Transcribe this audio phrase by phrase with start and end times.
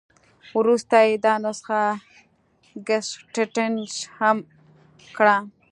[0.59, 1.81] وروسته یې دا نسخه
[2.87, 4.37] ګسټتنر هم
[5.15, 5.37] کړه.